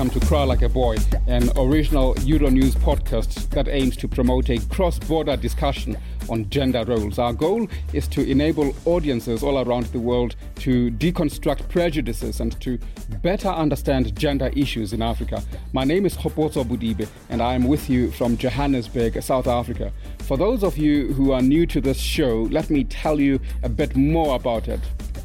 Welcome 0.00 0.18
to 0.18 0.26
Cry 0.26 0.44
Like 0.44 0.62
a 0.62 0.68
Boy, 0.70 0.96
an 1.26 1.50
original 1.58 2.14
Euronews 2.14 2.72
podcast 2.72 3.50
that 3.50 3.68
aims 3.68 3.98
to 3.98 4.08
promote 4.08 4.48
a 4.48 4.58
cross 4.68 4.98
border 4.98 5.36
discussion 5.36 5.94
on 6.30 6.48
gender 6.48 6.82
roles. 6.86 7.18
Our 7.18 7.34
goal 7.34 7.68
is 7.92 8.08
to 8.08 8.26
enable 8.26 8.74
audiences 8.86 9.42
all 9.42 9.58
around 9.58 9.84
the 9.88 9.98
world 9.98 10.36
to 10.60 10.90
deconstruct 10.92 11.68
prejudices 11.68 12.40
and 12.40 12.58
to 12.62 12.78
better 13.20 13.48
understand 13.48 14.18
gender 14.18 14.50
issues 14.56 14.94
in 14.94 15.02
Africa. 15.02 15.42
My 15.74 15.84
name 15.84 16.06
is 16.06 16.16
Khopotso 16.16 16.64
Bodibe, 16.64 17.06
and 17.28 17.42
I 17.42 17.52
am 17.52 17.64
with 17.64 17.90
you 17.90 18.10
from 18.10 18.38
Johannesburg, 18.38 19.22
South 19.22 19.48
Africa. 19.48 19.92
For 20.20 20.38
those 20.38 20.64
of 20.64 20.78
you 20.78 21.12
who 21.12 21.32
are 21.32 21.42
new 21.42 21.66
to 21.66 21.78
this 21.78 21.98
show, 21.98 22.48
let 22.50 22.70
me 22.70 22.84
tell 22.84 23.20
you 23.20 23.38
a 23.64 23.68
bit 23.68 23.94
more 23.96 24.34
about 24.34 24.66
it. 24.66 24.80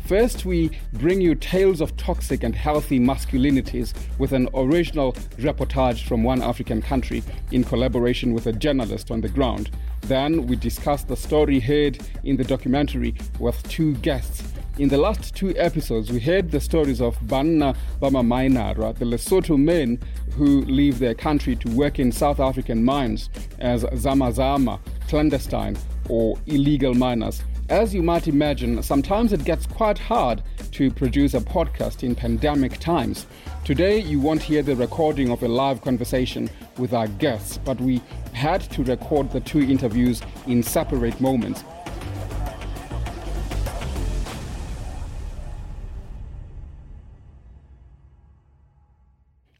First, 0.06 0.45
we 0.45 0.70
bring 0.94 1.20
you 1.20 1.34
tales 1.34 1.81
of 1.81 1.98
toxic 1.98 2.44
and 2.44 2.53
healthy 2.53 3.00
masculinities 3.00 3.95
with 4.20 4.34
an 4.34 4.47
original 4.53 5.14
reportage 5.39 6.08
from 6.08 6.22
one 6.22 6.44
African 6.44 6.80
country 6.80 7.23
in 7.52 7.64
collaboration 7.64 8.31
with 8.31 8.45
a 8.45 8.52
journalist 8.52 9.09
on 9.09 9.22
the 9.22 9.30
ground. 9.30 9.72
Then, 10.02 10.45
we 10.45 10.58
discuss 10.58 11.03
the 11.03 11.16
story 11.16 11.59
heard 11.59 11.97
in 12.23 12.38
the 12.38 12.44
documentary 12.44 13.16
with 13.39 13.67
two 13.67 13.95
guests. 13.95 14.44
In 14.78 14.89
the 14.89 14.97
last 14.97 15.36
two 15.36 15.58
episodes, 15.58 16.12
we 16.12 16.19
heard 16.19 16.52
the 16.52 16.59
stories 16.59 17.02
of 17.02 17.17
Banna 17.22 17.75
Bama 18.00 18.23
Mainara, 18.23 18.95
the 18.95 19.06
Lesotho 19.06 19.58
men 19.58 20.00
who 20.34 20.62
leave 20.66 21.00
their 21.00 21.16
country 21.16 21.56
to 21.56 21.69
work 21.72 21.97
in 21.97 22.12
South 22.12 22.40
African 22.40 22.84
mines 22.84 23.31
as 23.58 23.84
Zamazama, 23.86 24.80
clandestine, 25.08 25.75
or 26.09 26.38
illegal 26.45 26.94
miners. 26.94 27.42
As 27.69 27.95
you 27.95 28.03
might 28.03 28.27
imagine, 28.27 28.83
sometimes 28.83 29.33
it 29.33 29.44
gets 29.44 29.66
quite 29.66 29.97
hard 29.97 30.44
to 30.73 30.91
produce 30.91 31.33
a 31.33 31.39
podcast 31.39 32.03
in 32.03 32.13
pandemic 32.13 32.77
times. 32.80 33.25
Today, 33.63 33.97
you 33.97 34.19
won't 34.19 34.44
hear 34.44 34.61
the 34.61 34.75
recording 34.75 35.31
of 35.31 35.41
a 35.41 35.47
live 35.47 35.81
conversation 35.81 36.47
with 36.77 36.94
our 36.94 37.07
guests, 37.07 37.57
but 37.57 37.81
we 37.81 38.03
had 38.33 38.62
to 38.69 38.84
record 38.84 39.31
the 39.31 39.40
two 39.40 39.62
interviews 39.62 40.22
in 40.45 40.62
separate 40.62 41.19
moments. 41.19 41.63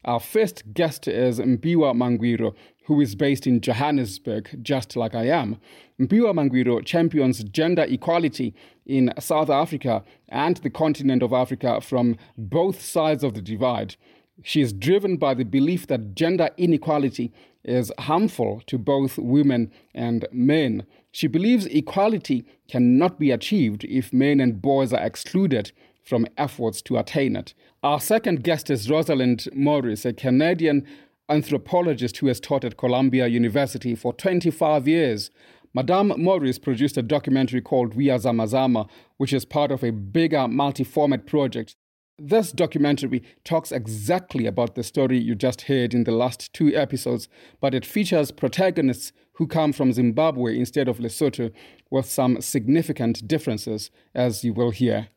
Our 0.06 0.20
first 0.20 0.72
guest 0.72 1.08
is 1.08 1.40
Mpiwa 1.40 1.92
Mangwiro, 1.92 2.54
who 2.84 3.00
is 3.00 3.16
based 3.16 3.44
in 3.44 3.60
Johannesburg, 3.60 4.62
just 4.62 4.94
like 4.94 5.16
I 5.16 5.24
am. 5.24 5.56
Mpiwa 5.98 6.32
Mangwiro 6.32 6.84
champions 6.84 7.42
gender 7.42 7.84
equality 7.88 8.54
in 8.86 9.12
South 9.18 9.50
Africa 9.50 10.04
and 10.28 10.58
the 10.58 10.70
continent 10.70 11.24
of 11.24 11.32
Africa 11.32 11.80
from 11.80 12.16
both 12.38 12.80
sides 12.80 13.24
of 13.24 13.34
the 13.34 13.42
divide. 13.42 13.96
She 14.44 14.60
is 14.60 14.72
driven 14.72 15.16
by 15.16 15.34
the 15.34 15.44
belief 15.44 15.88
that 15.88 16.14
gender 16.14 16.50
inequality 16.56 17.32
is 17.64 17.90
harmful 17.98 18.62
to 18.66 18.78
both 18.78 19.18
women 19.18 19.72
and 19.92 20.24
men. 20.30 20.86
She 21.10 21.26
believes 21.26 21.66
equality 21.66 22.44
cannot 22.68 23.18
be 23.18 23.32
achieved 23.32 23.82
if 23.82 24.12
men 24.12 24.38
and 24.38 24.62
boys 24.62 24.92
are 24.92 25.04
excluded 25.04 25.72
from 26.06 26.26
efforts 26.38 26.80
to 26.82 26.96
attain 26.96 27.36
it. 27.36 27.52
Our 27.82 28.00
second 28.00 28.44
guest 28.44 28.70
is 28.70 28.88
Rosalind 28.88 29.48
Morris, 29.52 30.04
a 30.04 30.12
Canadian 30.12 30.86
anthropologist 31.28 32.18
who 32.18 32.28
has 32.28 32.40
taught 32.40 32.64
at 32.64 32.76
Columbia 32.76 33.26
University 33.26 33.94
for 33.94 34.12
25 34.12 34.86
years. 34.86 35.30
Madame 35.74 36.14
Morris 36.16 36.58
produced 36.58 36.96
a 36.96 37.02
documentary 37.02 37.60
called 37.60 37.94
We 37.94 38.08
Are 38.08 38.18
Zamazama, 38.18 38.88
which 39.16 39.32
is 39.32 39.44
part 39.44 39.72
of 39.72 39.82
a 39.82 39.90
bigger 39.90 40.46
multi 40.46 40.84
format 40.84 41.26
project. 41.26 41.74
This 42.18 42.50
documentary 42.50 43.22
talks 43.44 43.72
exactly 43.72 44.46
about 44.46 44.74
the 44.74 44.82
story 44.82 45.18
you 45.18 45.34
just 45.34 45.62
heard 45.62 45.92
in 45.92 46.04
the 46.04 46.12
last 46.12 46.50
two 46.54 46.74
episodes, 46.74 47.28
but 47.60 47.74
it 47.74 47.84
features 47.84 48.30
protagonists 48.30 49.12
who 49.34 49.46
come 49.46 49.72
from 49.72 49.92
Zimbabwe 49.92 50.58
instead 50.58 50.88
of 50.88 50.96
Lesotho, 50.96 51.52
with 51.90 52.06
some 52.06 52.40
significant 52.40 53.28
differences, 53.28 53.90
as 54.14 54.44
you 54.44 54.54
will 54.54 54.70
hear. 54.70 55.08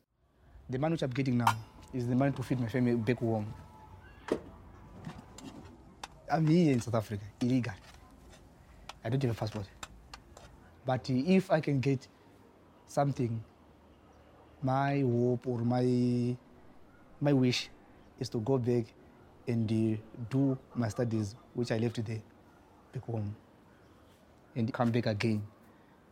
The 0.70 0.78
money 0.78 0.94
which 0.94 1.02
I'm 1.02 1.10
getting 1.10 1.38
now 1.38 1.58
is 1.92 2.08
the 2.08 2.16
money 2.16 2.32
to 2.32 2.44
feed 2.44 2.60
my 2.60 2.68
family 2.68 2.94
back 2.94 3.18
home. 3.18 3.52
I'm 6.32 6.46
here 6.46 6.74
in 6.74 6.80
South 6.80 6.94
Africa, 6.94 7.24
illegal. 7.42 7.74
I 9.04 9.10
don't 9.10 9.22
have 9.24 9.32
a 9.32 9.34
passport. 9.34 9.66
But 10.86 11.10
if 11.10 11.50
I 11.50 11.60
can 11.60 11.80
get 11.80 12.08
something, 12.86 13.44
my 14.62 15.00
hope 15.00 15.48
or 15.48 15.60
my 15.60 16.38
my 17.20 17.34
wish 17.34 17.70
is 18.20 18.30
to 18.30 18.40
go 18.40 18.60
back 18.60 18.86
and 19.48 19.72
uh, 19.72 19.98
do 20.30 20.56
my 20.76 20.88
studies, 20.90 21.36
which 21.56 21.72
I 21.72 21.78
left 21.78 22.06
there, 22.06 22.22
back 22.94 23.04
home, 23.06 23.36
and 24.56 24.72
come 24.72 24.92
back 24.92 25.08
again 25.08 25.42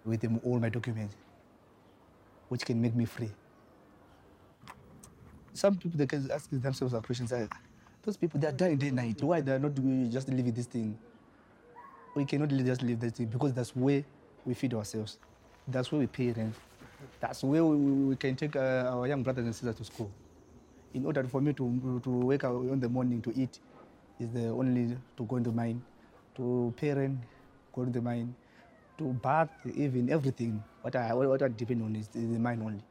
with 0.03 0.25
um, 0.25 0.41
all 0.43 0.59
my 0.59 0.69
documents, 0.69 1.15
which 2.49 2.65
can 2.65 2.81
make 2.81 2.95
me 2.95 3.05
free 3.05 3.29
some 5.57 5.75
people 5.75 5.97
they 5.97 6.05
can 6.05 6.29
ask 6.31 6.49
themselves 6.51 6.93
a 6.93 7.01
question 7.01 7.27
like 7.31 7.51
those 8.03 8.15
people 8.15 8.39
they 8.39 8.47
are 8.47 8.51
dying 8.51 8.77
day 8.77 8.87
and 8.87 8.95
night. 8.95 9.21
Why 9.21 9.41
they 9.41 9.53
are 9.53 9.59
not 9.59 9.73
just 10.11 10.29
leaving 10.29 10.53
this 10.53 10.67
thing? 10.67 10.97
We 12.15 12.25
cannot 12.25 12.49
just 12.49 12.81
leave 12.81 12.99
this 12.99 13.13
thing 13.13 13.27
because 13.27 13.53
that's 13.53 13.75
where 13.75 14.03
we 14.45 14.53
feed 14.53 14.73
ourselves. 14.73 15.17
That's 15.67 15.91
where 15.91 15.99
we 15.99 16.07
pay 16.07 16.31
rent. 16.31 16.55
That's 17.19 17.43
where 17.43 17.65
we, 17.65 17.75
we 17.75 18.15
can 18.15 18.35
take 18.35 18.55
uh, 18.55 18.91
our 18.93 19.07
young 19.07 19.23
brothers 19.23 19.45
and 19.45 19.53
sisters 19.53 19.75
to 19.75 19.83
school. 19.83 20.11
In 20.93 21.05
order 21.05 21.23
for 21.25 21.41
me 21.41 21.53
to, 21.53 21.99
to 22.03 22.09
wake 22.09 22.43
up 22.43 22.53
in 22.53 22.79
the 22.79 22.89
morning 22.89 23.21
to 23.23 23.33
eat 23.35 23.59
is 24.19 24.29
the 24.31 24.47
only 24.47 24.97
to 25.17 25.23
go 25.25 25.35
in 25.35 25.43
the 25.43 25.51
mine 25.51 25.81
to 26.35 26.73
pay 26.77 26.93
rent 26.93 27.19
go 27.73 27.85
to 27.85 27.91
the 27.91 28.01
mine 28.01 28.33
to 28.97 29.03
bath 29.21 29.49
even 29.75 30.09
everything. 30.09 30.63
What 30.81 30.95
i 30.95 31.13
what 31.13 31.41
i 31.43 31.47
depend 31.49 31.83
on 31.83 31.95
is 31.95 32.07
the 32.07 32.21
mine 32.21 32.61
only 32.63 32.81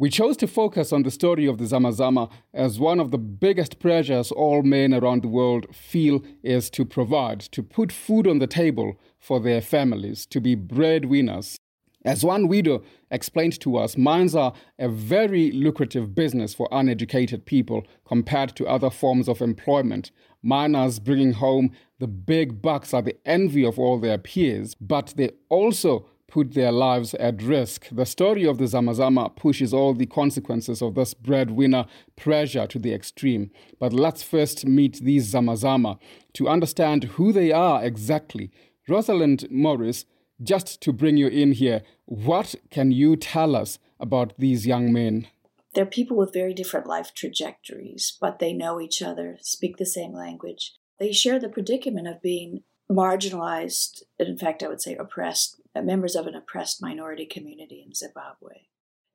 We 0.00 0.08
chose 0.08 0.38
to 0.38 0.46
focus 0.46 0.94
on 0.94 1.02
the 1.02 1.10
story 1.10 1.44
of 1.44 1.58
the 1.58 1.66
Zamazama 1.66 2.30
as 2.54 2.80
one 2.80 3.00
of 3.00 3.10
the 3.10 3.18
biggest 3.18 3.80
pressures 3.80 4.32
all 4.32 4.62
men 4.62 4.94
around 4.94 5.22
the 5.22 5.28
world 5.28 5.66
feel 5.76 6.22
is 6.42 6.70
to 6.70 6.86
provide, 6.86 7.40
to 7.52 7.62
put 7.62 7.92
food 7.92 8.26
on 8.26 8.38
the 8.38 8.46
table 8.46 8.98
for 9.18 9.40
their 9.40 9.60
families, 9.60 10.24
to 10.24 10.40
be 10.40 10.54
breadwinners. 10.54 11.58
As 12.02 12.24
one 12.24 12.48
widow 12.48 12.82
explained 13.10 13.60
to 13.60 13.76
us, 13.76 13.98
mines 13.98 14.34
are 14.34 14.54
a 14.78 14.88
very 14.88 15.52
lucrative 15.52 16.14
business 16.14 16.54
for 16.54 16.66
uneducated 16.72 17.44
people 17.44 17.86
compared 18.06 18.56
to 18.56 18.66
other 18.66 18.88
forms 18.88 19.28
of 19.28 19.42
employment. 19.42 20.12
Miners 20.42 20.98
bringing 20.98 21.34
home 21.34 21.72
the 21.98 22.08
big 22.08 22.62
bucks 22.62 22.94
are 22.94 23.02
the 23.02 23.18
envy 23.26 23.66
of 23.66 23.78
all 23.78 24.00
their 24.00 24.16
peers, 24.16 24.74
but 24.80 25.12
they 25.18 25.32
also 25.50 26.06
put 26.30 26.54
their 26.54 26.72
lives 26.72 27.14
at 27.14 27.42
risk. 27.42 27.88
The 27.90 28.06
story 28.06 28.46
of 28.46 28.58
the 28.58 28.64
Zamazama 28.64 29.34
pushes 29.36 29.74
all 29.74 29.92
the 29.94 30.06
consequences 30.06 30.80
of 30.80 30.94
this 30.94 31.12
breadwinner 31.12 31.86
pressure 32.16 32.66
to 32.68 32.78
the 32.78 32.94
extreme. 32.94 33.50
But 33.78 33.92
let's 33.92 34.22
first 34.22 34.64
meet 34.64 35.00
these 35.00 35.32
Zamazama 35.32 35.98
to 36.34 36.48
understand 36.48 37.04
who 37.04 37.32
they 37.32 37.52
are 37.52 37.84
exactly. 37.84 38.50
Rosalind 38.88 39.46
Morris, 39.50 40.06
just 40.42 40.80
to 40.80 40.92
bring 40.92 41.16
you 41.16 41.26
in 41.26 41.52
here, 41.52 41.82
what 42.06 42.54
can 42.70 42.92
you 42.92 43.16
tell 43.16 43.54
us 43.54 43.78
about 43.98 44.32
these 44.38 44.66
young 44.66 44.92
men? 44.92 45.26
They're 45.74 45.86
people 45.86 46.16
with 46.16 46.32
very 46.32 46.54
different 46.54 46.86
life 46.86 47.12
trajectories, 47.14 48.16
but 48.20 48.38
they 48.38 48.52
know 48.52 48.80
each 48.80 49.02
other, 49.02 49.38
speak 49.40 49.76
the 49.76 49.86
same 49.86 50.12
language. 50.12 50.74
They 50.98 51.12
share 51.12 51.38
the 51.38 51.48
predicament 51.48 52.08
of 52.08 52.22
being 52.22 52.62
marginalized, 52.90 54.02
in 54.18 54.36
fact, 54.36 54.62
I 54.62 54.68
would 54.68 54.82
say 54.82 54.96
oppressed, 54.96 55.59
Uh, 55.74 55.82
members 55.82 56.16
of 56.16 56.26
an 56.26 56.34
oppressed 56.34 56.82
minority 56.82 57.24
community 57.24 57.80
in 57.86 57.94
Zimbabwe. 57.94 58.62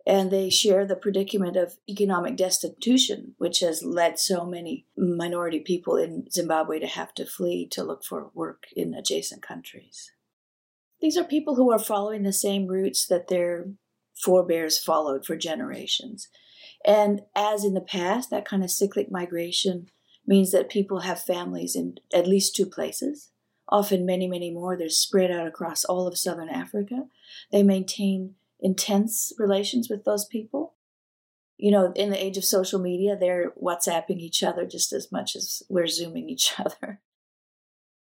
And 0.07 0.31
they 0.31 0.49
share 0.49 0.85
the 0.85 0.95
predicament 0.95 1.57
of 1.57 1.77
economic 1.89 2.37
destitution, 2.37 3.35
which 3.37 3.59
has 3.59 3.83
led 3.83 4.19
so 4.19 4.45
many 4.45 4.85
minority 4.95 5.59
people 5.59 5.97
in 5.97 6.29
Zimbabwe 6.31 6.79
to 6.79 6.87
have 6.87 7.13
to 7.15 7.25
flee 7.25 7.67
to 7.71 7.83
look 7.83 8.05
for 8.05 8.31
work 8.33 8.67
in 8.73 8.93
adjacent 8.93 9.41
countries. 9.41 10.11
These 11.01 11.17
are 11.17 11.25
people 11.25 11.55
who 11.55 11.73
are 11.73 11.79
following 11.79 12.23
the 12.23 12.31
same 12.31 12.67
routes 12.67 13.05
that 13.07 13.27
their 13.27 13.65
forebears 14.15 14.77
followed 14.77 15.25
for 15.25 15.35
generations. 15.35 16.29
And 16.85 17.23
as 17.35 17.65
in 17.65 17.73
the 17.73 17.81
past, 17.81 18.29
that 18.29 18.45
kind 18.45 18.63
of 18.63 18.71
cyclic 18.71 19.11
migration 19.11 19.89
means 20.25 20.51
that 20.51 20.69
people 20.69 21.01
have 21.01 21.21
families 21.21 21.75
in 21.75 21.97
at 22.13 22.27
least 22.27 22.55
two 22.55 22.65
places, 22.65 23.31
often 23.69 24.06
many, 24.06 24.27
many 24.27 24.51
more. 24.51 24.77
They're 24.77 24.89
spread 24.89 25.31
out 25.31 25.47
across 25.47 25.85
all 25.85 26.07
of 26.07 26.17
southern 26.17 26.50
Africa. 26.50 27.06
They 27.51 27.63
maintain 27.63 28.35
intense 28.59 29.33
relations 29.38 29.89
with 29.89 30.06
those 30.06 30.25
people. 30.25 30.75
You 31.57 31.71
know, 31.71 31.94
in 31.95 32.09
the 32.09 32.23
age 32.23 32.38
of 32.38 32.44
social 32.44 32.79
media, 32.79 33.15
they're 33.17 33.51
WhatsApping 33.62 34.19
each 34.19 34.44
other 34.44 34.65
just 34.65 34.91
as 34.91 35.12
much 35.12 35.35
as 35.35 35.63
we're 35.69 35.88
Zooming 35.88 36.29
each 36.29 36.53
other. 36.59 37.01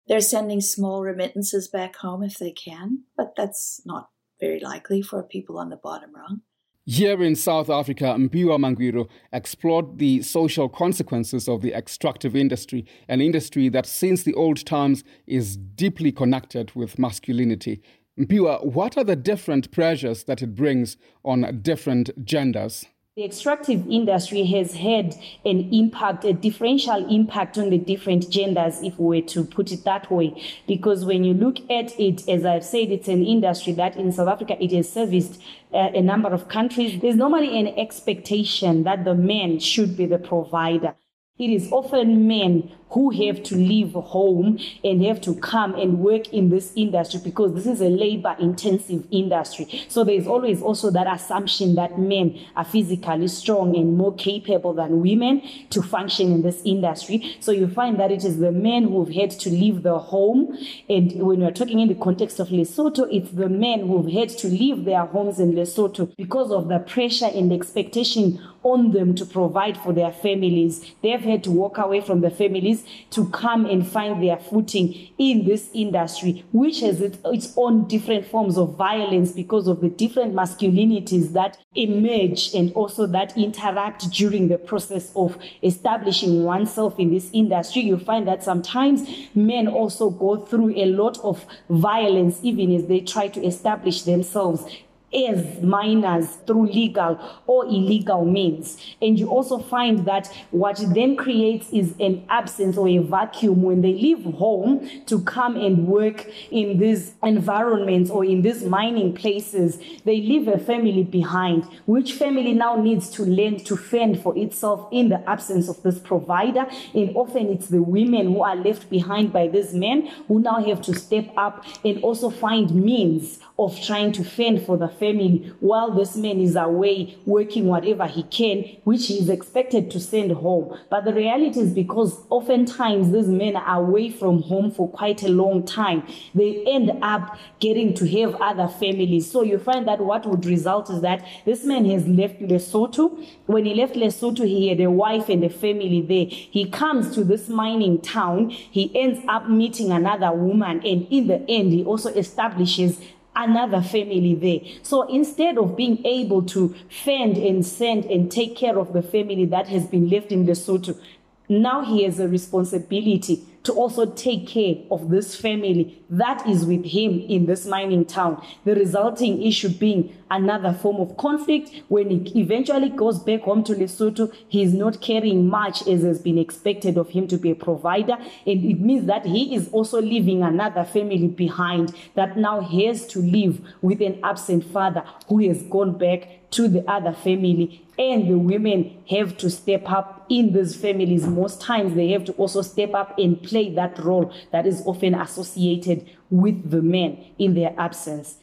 They're 0.07 0.21
sending 0.21 0.61
small 0.61 1.03
remittances 1.03 1.69
back 1.69 1.97
home 1.97 2.23
if 2.23 2.39
they 2.39 2.51
can, 2.51 3.05
but 3.17 3.35
that's 3.37 3.83
not 3.85 4.09
very 4.41 4.59
likely 4.59 5.03
for 5.03 5.23
people 5.23 5.59
on 5.59 5.69
the 5.69 5.77
bottom 5.77 6.15
rung. 6.15 6.41
Here 6.91 7.23
in 7.23 7.37
South 7.37 7.69
Africa, 7.69 8.17
Mpiwa 8.19 8.59
Mangwiro 8.59 9.11
explored 9.31 9.99
the 9.99 10.23
social 10.23 10.71
consequences 10.71 11.47
of 11.47 11.61
the 11.61 11.75
extractive 11.75 12.35
industry, 12.35 12.87
an 13.09 13.21
industry 13.21 13.69
that 13.69 13.85
since 13.85 14.23
the 14.23 14.33
old 14.33 14.65
times 14.65 15.05
is 15.27 15.59
deeply 15.59 16.13
connected 16.13 16.75
with 16.75 16.99
masculinity. 16.99 17.83
Mpiwa, 18.19 18.65
what 18.65 18.97
are 18.97 19.05
the 19.05 19.17
different 19.17 19.71
pressures 19.71 20.25
that 20.25 20.41
it 20.41 20.55
brings 20.55 20.97
on 21.27 21.61
different 21.61 22.25
genders? 22.25 22.87
The 23.19 23.25
extractive 23.25 23.85
industry 23.91 24.45
has 24.45 24.75
had 24.75 25.17
an 25.45 25.75
impact, 25.75 26.25
a 26.25 26.33
differential 26.33 27.05
impact 27.13 27.59
on 27.59 27.71
the 27.71 27.77
different 27.77 28.31
genders, 28.31 28.81
if 28.81 28.97
we 28.97 29.19
were 29.21 29.27
to 29.27 29.43
put 29.43 29.73
it 29.73 29.83
that 29.83 30.09
way. 30.09 30.41
Because 30.69 31.05
when 31.05 31.25
you 31.25 31.35
look 31.35 31.59
at 31.69 31.99
it, 31.99 32.29
as 32.29 32.45
I've 32.45 32.65
said, 32.65 32.93
it's 32.93 33.09
an 33.09 33.27
industry 33.27 33.73
that 33.73 33.97
in 33.97 34.13
South 34.13 34.29
Africa 34.29 34.57
it 34.63 34.71
has 34.71 34.93
serviced 34.93 35.43
uh, 35.75 35.91
a 35.97 36.01
number 36.01 36.29
of 36.29 36.49
countries. 36.49 37.01
There's 37.01 37.17
normally 37.17 37.59
an 37.59 37.77
expectation 37.77 38.85
that 38.85 39.05
the 39.05 39.17
man 39.17 39.59
should 39.59 39.97
be 39.97 40.07
the 40.07 40.21
provider. 40.21 40.95
It 41.41 41.51
is 41.51 41.73
often 41.73 42.29
men 42.29 42.71
who 42.91 43.11
have 43.11 43.43
to 43.45 43.55
leave 43.55 43.93
home 43.93 44.59
and 44.83 45.05
have 45.05 45.21
to 45.21 45.35
come 45.37 45.75
and 45.75 45.99
work 45.99 46.33
in 46.33 46.51
this 46.51 46.73
industry 46.75 47.21
because 47.23 47.55
this 47.55 47.67
is 47.67 47.81
a 47.81 47.89
labor 47.89 48.35
intensive 48.39 49.05
industry. 49.11 49.85
So 49.89 50.05
there's 50.05 50.27
always 50.27 50.63
also 50.63 50.91
that 50.91 51.07
assumption 51.07 51.75
that 51.75 51.99
men 51.99 52.39
are 52.57 52.65
physically 52.65 53.29
strong 53.29 53.77
and 53.77 53.97
more 53.97 54.15
capable 54.15 54.73
than 54.73 55.03
women 55.03 55.43
to 55.71 55.83
function 55.83 56.33
in 56.33 56.43
this 56.43 56.63
industry. 56.65 57.37
So 57.41 57.53
you 57.53 57.69
find 57.69 57.99
that 58.01 58.11
it 58.11 58.25
is 58.25 58.39
the 58.39 58.53
men 58.53 58.85
who've 58.85 59.13
had 59.13 59.31
to 59.31 59.51
leave 59.51 59.83
the 59.83 59.99
home. 59.99 60.57
And 60.89 61.13
when 61.23 61.41
we're 61.41 61.51
talking 61.51 61.81
in 61.81 61.89
the 61.89 61.95
context 61.95 62.41
of 62.41 62.49
Lesotho, 62.49 63.09
it's 63.11 63.31
the 63.31 63.49
men 63.49 63.87
who've 63.87 64.11
had 64.11 64.31
to 64.31 64.49
leave 64.49 64.85
their 64.85 65.05
homes 65.05 65.39
in 65.41 65.53
Lesotho 65.53 66.15
because 66.17 66.51
of 66.51 66.69
the 66.69 66.79
pressure 66.79 67.27
and 67.27 67.53
expectation 67.53 68.41
on 68.63 68.91
them 68.93 69.15
to 69.15 69.25
provide 69.25 69.77
for 69.77 69.93
their 69.93 70.13
families. 70.13 70.85
They've 71.03 71.21
had 71.21 71.45
to 71.45 71.51
walk 71.51 71.79
away 71.79 72.01
from 72.01 72.21
the 72.21 72.31
families 72.31 72.78
to 73.11 73.29
come 73.31 73.67
and 73.67 73.87
find 73.87 74.23
their 74.23 74.37
footing 74.37 75.09
in 75.19 75.45
this 75.45 75.71
industry, 75.75 76.45
which 76.53 76.81
has 76.81 77.01
its 77.01 77.53
own 77.57 77.87
different 77.89 78.27
forms 78.27 78.57
of 78.57 78.77
violence 78.77 79.33
because 79.33 79.67
of 79.67 79.81
the 79.81 79.89
different 79.89 80.35
masculinities 80.35 81.33
that 81.33 81.59
emerge 81.75 82.55
and 82.55 82.73
also 82.73 83.07
that 83.07 83.37
interact 83.37 84.11
during 84.11 84.49
the 84.49 84.59
process 84.59 85.13
of 85.15 85.39
establishing 85.63 86.45
oneself 86.45 86.99
in 86.99 87.11
this 87.11 87.31
industry. 87.33 87.83
You 87.83 87.99
find 87.99 88.27
that 88.27 88.43
sometimes 88.43 89.09
men 89.35 89.69
also 89.69 90.11
go 90.11 90.37
through 90.37 90.77
a 90.77 90.87
lot 90.87 91.19
of 91.21 91.45
violence 91.71 92.39
even 92.43 92.75
as 92.75 92.87
they 92.87 93.01
try 93.01 93.29
to 93.29 93.45
establish 93.45 94.03
themselves 94.03 94.65
as 95.13 95.63
miners 95.63 96.27
through 96.47 96.67
legal 96.67 97.19
or 97.47 97.65
illegal 97.65 98.25
means. 98.25 98.77
And 99.01 99.19
you 99.19 99.29
also 99.29 99.59
find 99.59 100.05
that 100.05 100.27
what 100.51 100.83
then 100.95 101.17
creates 101.17 101.71
is 101.71 101.95
an 101.99 102.25
absence 102.29 102.77
or 102.77 102.89
a 102.89 102.99
vacuum 102.99 103.63
when 103.63 103.81
they 103.81 103.93
leave 103.93 104.25
home 104.25 104.89
to 105.07 105.21
come 105.23 105.57
and 105.57 105.87
work 105.87 106.27
in 106.51 106.79
these 106.79 107.15
environments 107.23 108.11
or 108.11 108.25
in 108.25 108.43
these 108.43 108.65
mining 108.65 109.15
places. 109.15 109.79
They 110.05 110.21
leave 110.21 110.47
a 110.49 110.59
family 110.59 111.05
behind, 111.05 111.65
which 111.87 112.13
family 112.13 112.53
now 112.53 112.77
needs 112.77 113.09
to 113.11 113.25
learn 113.25 113.65
to 113.65 113.77
fend 113.77 114.23
for 114.23 114.37
itself 114.37 114.89
in 114.93 115.09
the 115.09 115.29
absence 115.29 115.69
of 115.69 115.83
this 115.83 115.99
provider. 115.99 116.67
And 116.95 117.17
often 117.17 117.49
it's 117.49 117.69
the 117.69 117.83
women 117.83 118.27
who 118.27 118.43
are 118.43 118.57
left 118.57 118.91
behind 118.91 119.33
by 119.33 119.49
these 119.49 119.73
men 119.73 120.07
who 120.29 120.41
now 120.41 120.63
have 120.63 120.83
to 120.83 120.95
step 120.95 121.33
up 121.37 121.65
and 121.85 122.03
also 122.03 122.29
find 122.31 122.75
means 122.75 123.39
of 123.59 123.81
trying 123.81 124.13
to 124.13 124.23
fend 124.23 124.65
for 124.65 124.77
the 124.77 124.89
family 124.99 125.53
while 125.61 125.91
this 125.91 126.17
man 126.17 126.41
is 126.41 126.57
away 126.57 127.17
working 127.27 127.67
whatever 127.67 128.07
he 128.07 128.23
can, 128.25 128.65
which 128.85 129.07
he 129.07 129.19
is 129.19 129.29
expected 129.29 129.91
to 129.91 130.01
send 130.01 130.33
home. 130.33 130.77
But 130.91 131.05
the 131.05 131.15
reality 131.15 131.61
is 131.61 131.73
because 131.73 132.21
oftentimes 132.31 133.13
these 133.13 133.29
men 133.29 133.57
are 133.57 133.81
away 133.81 134.11
from 134.11 134.43
home 134.43 134.71
for 134.71 134.89
quite 134.89 135.23
a 135.23 135.29
long 135.29 135.65
time, 135.65 136.07
they 136.35 136.65
end 136.67 136.93
up 137.03 137.39
getting 137.61 137.95
to 137.95 138.09
have 138.21 138.35
other 138.41 138.69
families. 138.69 139.31
So 139.31 139.43
you 139.43 139.59
find 139.59 139.87
that 139.89 140.01
what 140.01 140.27
would 140.27 140.45
result 140.45 140.91
is 140.91 141.01
that 141.03 141.27
this 141.45 141.65
man 141.65 141.85
has 141.87 142.07
left 142.07 142.41
Lesotho. 142.41 143.27
When 143.47 143.65
he 143.65 143.75
left 143.75 143.95
Lesotho, 143.95 144.47
he 144.47 144.69
had 144.69 144.81
a 144.81 144.91
wife 144.91 145.29
and 145.29 145.45
a 145.45 145.51
family 145.51 146.03
there. 146.03 146.27
He 146.27 146.69
comes 146.69 147.15
to 147.15 147.25
this 147.25 147.49
mining 147.49 148.01
town, 148.01 148.51
he 148.51 148.91
ends 148.95 149.21
up 149.29 149.49
meeting 149.49 149.91
another 149.93 150.33
woman, 150.33 150.81
and 150.85 151.07
in 151.11 151.27
the 151.27 151.45
end, 151.49 151.73
he 151.73 151.85
also 151.85 152.11
establishes 152.11 153.01
another 153.39 153.81
family 153.81 154.35
there. 154.35 154.61
So 154.83 155.09
instead 155.09 155.57
of 155.57 155.77
being 155.77 156.05
able 156.05 156.43
to 156.47 156.75
fend 156.91 157.37
and 157.37 157.65
send 157.65 158.05
and 158.07 158.31
take 158.31 158.57
care 158.57 158.79
of 158.79 158.93
the 158.93 159.03
family 159.03 159.47
that 159.47 159.69
has 159.69 159.87
been 159.87 160.11
left 160.11 160.33
in 160.33 160.45
Lesotho, 160.45 161.01
now 161.49 161.85
he 161.85 162.05
has 162.05 162.21
a 162.21 162.29
responsibility 162.29 163.48
to 163.65 163.73
also 163.73 164.07
take 164.07 164.47
care 164.47 164.77
of 164.91 165.11
this 165.11 165.35
family 165.35 166.03
that 166.11 166.47
is 166.47 166.65
with 166.65 166.85
him 166.87 167.21
in 167.21 167.47
this 167.47 167.67
mining 167.67 168.05
town. 168.05 168.43
The 168.65 168.75
resulting 168.75 169.43
issue 169.43 169.69
being 169.69 170.17
another 170.31 170.73
form 170.73 170.97
of 170.97 171.17
conflict. 171.17 171.71
When 171.89 172.09
he 172.25 172.41
eventually 172.41 172.89
goes 172.89 173.19
back 173.19 173.43
home 173.43 173.65
to 173.65 173.75
Lesotho, 173.75 174.33
he 174.49 174.63
is 174.63 174.73
not 174.73 175.01
carrying 175.01 175.49
much 175.49 175.87
as 175.87 176.03
has 176.03 176.21
been 176.21 176.39
expected 176.39 176.97
of 176.97 177.11
him 177.11 177.29
to 177.29 177.37
be 177.37 177.51
a 177.51 177.55
provider. 177.55 178.17
And 178.47 178.65
it 178.65 178.81
means 178.81 179.07
that 179.07 179.27
he 179.27 179.55
is 179.55 179.69
also 179.69 180.01
leaving 180.01 180.43
another 180.43 180.85
family 180.85 181.29
behind 181.29 181.95
that 182.15 182.37
now 182.37 182.61
has 182.61 183.07
to 183.09 183.19
live 183.19 183.61
with 183.83 184.01
an 184.01 184.21
absent 184.23 184.65
father 184.65 185.05
who 185.29 185.47
has 185.49 185.63
gone 185.63 185.99
back 185.99 186.48
to 186.51 186.69
the 186.69 186.89
other 186.91 187.13
family 187.13 187.85
and 187.99 188.29
the 188.29 188.39
women 188.39 188.97
have 189.11 189.37
to 189.37 189.51
step 189.51 189.91
up 189.91 190.25
in 190.29 190.53
these 190.53 190.77
families 190.77 191.27
most 191.27 191.61
times 191.61 191.95
they 191.95 192.11
have 192.11 192.25
to 192.25 192.33
also 192.33 192.63
step 192.63 192.95
up 192.95 193.19
and 193.19 193.43
play 193.43 193.73
that 193.75 193.99
role 193.99 194.33
that 194.53 194.67
is 194.67 194.83
often 194.87 195.15
associated 195.15 196.09
with 196.31 196.71
the 196.71 196.83
men 196.83 197.25
in 197.39 197.55
their 197.55 197.75
absence 197.79 198.37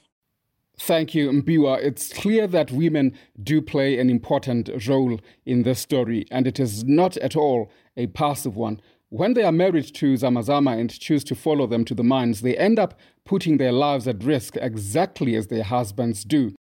Thank 0.78 1.16
you, 1.16 1.32
Mpiwa. 1.32 1.82
It's 1.82 2.12
clear 2.12 2.48
that 2.48 2.70
women 2.70 3.18
do 3.42 3.62
play 3.62 3.98
an 3.98 4.10
important 4.10 4.70
role 4.88 5.22
in 5.46 5.64
this 5.64 5.80
story, 5.80 6.26
and 6.30 6.46
it 6.46 6.60
is 6.60 6.84
not 6.84 7.16
at 7.18 7.36
all 7.36 7.72
a 7.96 8.08
passive 8.08 8.58
one. 8.58 8.82
When 9.10 9.36
they 9.36 9.44
are 9.44 9.52
married 9.54 9.94
to 9.96 10.16
Zamazama 10.16 10.78
and 10.78 10.90
choose 10.90 11.24
to 11.26 11.36
follow 11.36 11.68
them 11.68 11.86
to 11.86 11.96
the 11.96 12.04
mines, 12.04 12.42
they 12.42 12.58
end 12.58 12.78
up 12.78 13.00
putting 13.24 13.58
their 13.58 13.72
lives 13.72 14.08
at 14.08 14.24
risk 14.24 14.58
exactly 14.58 15.36
as 15.36 15.48
their 15.48 15.64
husbands 15.64 16.26
do. 16.26 16.54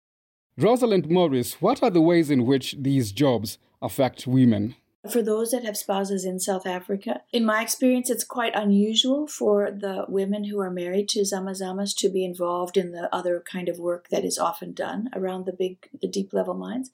Rosalind 0.55 1.09
Morris, 1.09 1.59
what 1.61 1.81
are 1.81 1.89
the 1.89 2.01
ways 2.01 2.29
in 2.29 2.45
which 2.45 2.75
these 2.77 3.11
jobs 3.11 3.57
affect 3.81 4.27
women? 4.27 4.75
For 5.09 5.23
those 5.23 5.49
that 5.49 5.65
have 5.65 5.75
spouses 5.75 6.25
in 6.25 6.39
South 6.39 6.67
Africa, 6.67 7.21
in 7.33 7.43
my 7.43 7.63
experience, 7.63 8.11
it's 8.11 8.23
quite 8.23 8.55
unusual 8.55 9.25
for 9.25 9.71
the 9.71 10.05
women 10.07 10.43
who 10.43 10.59
are 10.59 10.69
married 10.69 11.09
to 11.09 11.21
Zamazamas 11.21 11.95
to 11.97 12.07
be 12.07 12.23
involved 12.23 12.77
in 12.77 12.91
the 12.91 13.13
other 13.13 13.43
kind 13.51 13.67
of 13.67 13.79
work 13.79 14.09
that 14.09 14.23
is 14.23 14.37
often 14.37 14.73
done 14.73 15.09
around 15.15 15.47
the 15.47 15.53
big, 15.53 15.89
the 15.99 16.07
deep 16.07 16.33
level 16.33 16.53
mines. 16.53 16.91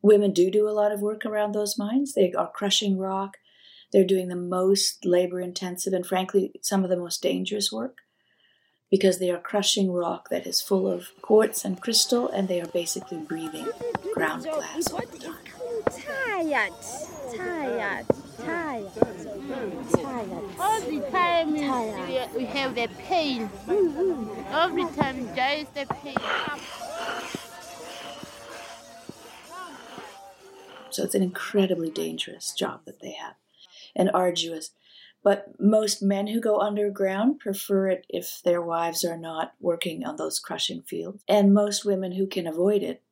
Women 0.00 0.32
do 0.32 0.48
do 0.48 0.68
a 0.68 0.70
lot 0.70 0.92
of 0.92 1.02
work 1.02 1.26
around 1.26 1.52
those 1.52 1.76
mines. 1.76 2.14
They 2.14 2.32
are 2.32 2.52
crushing 2.52 2.98
rock. 2.98 3.36
They're 3.92 4.06
doing 4.06 4.28
the 4.28 4.36
most 4.36 5.04
labor 5.04 5.40
intensive 5.40 5.92
and, 5.92 6.06
frankly, 6.06 6.52
some 6.62 6.84
of 6.84 6.88
the 6.88 6.96
most 6.96 7.20
dangerous 7.20 7.72
work 7.72 7.98
because 8.92 9.18
they 9.18 9.30
are 9.30 9.38
crushing 9.38 9.90
rock 9.90 10.28
that 10.28 10.46
is 10.46 10.60
full 10.60 10.86
of 10.86 11.08
quartz 11.22 11.64
and 11.64 11.80
crystal, 11.80 12.28
and 12.28 12.46
they 12.46 12.60
are 12.60 12.66
basically 12.66 13.16
breathing 13.16 13.66
ground 14.12 14.44
glass 14.44 14.92
all 14.92 15.00
the 15.10 15.18
time. 15.18 15.34
tired, 15.90 16.72
tired, 17.34 18.06
tired, 18.36 18.86
tired. 19.96 20.44
All 20.60 20.80
the 20.82 21.00
time 21.10 21.56
tired. 21.56 22.34
we 22.36 22.44
have 22.44 22.74
the 22.74 22.88
pain. 22.98 23.48
Mm-hmm. 23.66 24.54
Every 24.54 24.84
time 24.94 25.34
there 25.34 25.56
is 25.60 25.68
the 25.68 25.86
pain. 25.86 26.14
So 30.90 31.02
it's 31.02 31.14
an 31.14 31.22
incredibly 31.22 31.90
dangerous 31.90 32.52
job 32.52 32.82
that 32.84 33.00
they 33.00 33.12
have 33.12 33.36
and 33.96 34.10
arduous. 34.12 34.72
But 35.22 35.54
most 35.60 36.02
men 36.02 36.26
who 36.26 36.40
go 36.40 36.58
underground 36.58 37.38
prefer 37.38 37.88
it 37.88 38.06
if 38.08 38.40
their 38.44 38.60
wives 38.60 39.04
are 39.04 39.16
not 39.16 39.52
working 39.60 40.04
on 40.04 40.16
those 40.16 40.40
crushing 40.40 40.82
fields. 40.82 41.22
And 41.28 41.54
most 41.54 41.84
women 41.84 42.12
who 42.12 42.26
can 42.26 42.46
avoid 42.46 42.82
it 42.82 43.02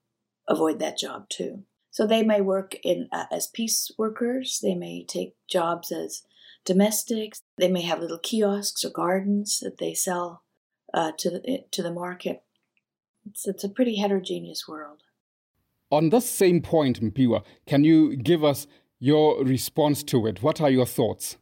avoid 0.48 0.80
that 0.80 0.98
job 0.98 1.28
too. 1.28 1.62
So 1.90 2.06
they 2.06 2.22
may 2.22 2.40
work 2.40 2.74
in 2.82 3.08
uh, 3.12 3.24
as 3.30 3.46
piece 3.46 3.90
workers, 3.96 4.60
they 4.62 4.74
may 4.74 5.04
take 5.04 5.34
jobs 5.48 5.90
as 5.90 6.22
domestics, 6.64 7.42
they 7.56 7.68
may 7.68 7.82
have 7.82 8.00
little 8.00 8.18
kiosks 8.18 8.84
or 8.84 8.90
gardens 8.90 9.60
that 9.60 9.78
they 9.78 9.94
sell 9.94 10.42
uh, 10.92 11.12
to 11.18 11.30
the 11.30 11.64
to 11.70 11.82
the 11.82 11.92
market. 11.92 12.42
It's, 13.26 13.46
it's 13.46 13.64
a 13.64 13.68
pretty 13.68 13.96
heterogeneous 13.96 14.66
world. 14.68 15.02
On 15.90 16.10
this 16.10 16.28
same 16.28 16.62
point, 16.62 17.00
Mpiwa, 17.00 17.44
can 17.66 17.84
you 17.84 18.16
give 18.16 18.44
us 18.44 18.66
your 18.98 19.42
response 19.44 20.02
to 20.04 20.26
it? 20.26 20.42
What 20.42 20.60
are 20.60 20.70
your 20.70 20.86
thoughts? 20.86 21.36